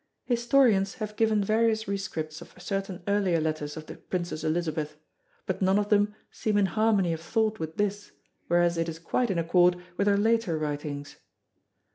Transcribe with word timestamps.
Historians 0.25 0.95
have 0.95 1.15
given 1.15 1.43
various 1.43 1.83
rescripts 1.83 2.41
of 2.41 2.59
certain 2.59 3.03
earlier 3.07 3.39
letters 3.39 3.77
of 3.77 3.85
the 3.85 3.93
Princess 3.95 4.43
Elizabeth, 4.43 4.97
but 5.45 5.61
none 5.61 5.77
of 5.77 5.89
them 5.89 6.15
seem 6.31 6.57
in 6.57 6.65
harmony 6.65 7.13
of 7.13 7.21
thought 7.21 7.59
with 7.59 7.77
this, 7.77 8.11
whereas 8.47 8.79
it 8.79 8.89
is 8.89 8.97
quite 8.97 9.29
in 9.29 9.37
accord 9.37 9.75
with 9.97 10.07
her 10.07 10.17
later 10.17 10.57
writings. 10.57 11.17